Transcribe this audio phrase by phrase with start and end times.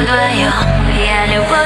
[0.00, 0.52] вдвоем
[1.06, 1.59] Я люблю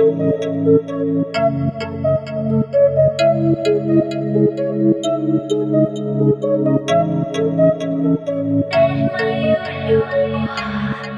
[9.90, 11.09] you.